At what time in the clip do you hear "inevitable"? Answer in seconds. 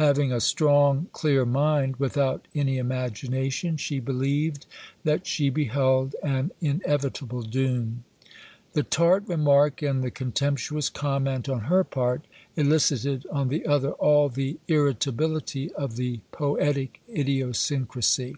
6.62-7.42